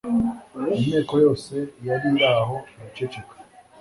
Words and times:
Inteko 0.77 1.13
yose 1.25 1.53
yari 1.87 2.05
iri 2.13 2.27
aho, 2.41 2.55
iraceceka. 2.75 3.33